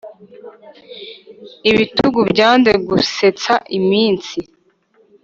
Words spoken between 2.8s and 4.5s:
gusetsa iminsi,